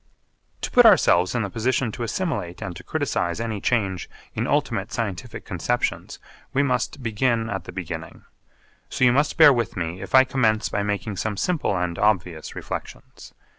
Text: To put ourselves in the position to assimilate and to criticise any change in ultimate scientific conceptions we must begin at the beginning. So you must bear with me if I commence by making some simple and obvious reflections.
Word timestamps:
To 0.61 0.71
put 0.71 0.83
ourselves 0.87 1.35
in 1.35 1.43
the 1.43 1.49
position 1.51 1.91
to 1.91 2.01
assimilate 2.01 2.59
and 2.63 2.75
to 2.75 2.83
criticise 2.83 3.39
any 3.39 3.61
change 3.61 4.09
in 4.33 4.47
ultimate 4.47 4.91
scientific 4.91 5.45
conceptions 5.45 6.17
we 6.53 6.63
must 6.63 7.03
begin 7.03 7.51
at 7.51 7.65
the 7.65 7.71
beginning. 7.71 8.25
So 8.89 9.03
you 9.05 9.11
must 9.11 9.37
bear 9.37 9.53
with 9.53 9.77
me 9.77 10.01
if 10.01 10.15
I 10.15 10.23
commence 10.23 10.69
by 10.69 10.81
making 10.81 11.17
some 11.17 11.37
simple 11.37 11.77
and 11.77 11.99
obvious 11.99 12.55
reflections. 12.55 13.33